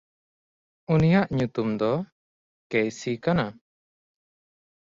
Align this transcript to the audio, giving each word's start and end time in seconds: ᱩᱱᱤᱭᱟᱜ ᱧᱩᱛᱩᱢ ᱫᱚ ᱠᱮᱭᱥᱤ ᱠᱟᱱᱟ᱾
ᱩᱱᱤᱭᱟᱜ 0.93 1.27
ᱧᱩᱛᱩᱢ 1.37 1.69
ᱫᱚ 1.79 1.91
ᱠᱮᱭᱥᱤ 2.71 3.11
ᱠᱟᱱᱟ᱾ 3.23 3.45